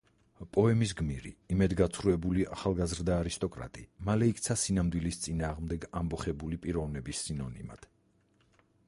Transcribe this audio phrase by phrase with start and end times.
[0.55, 7.87] პოემის გმირი, იმედგაცრუებული ახალგაზრდა არისტოკრატი, მალე იქცა სინამდვილის წინააღმდეგ ამბოხებული პიროვნების სინონიმად.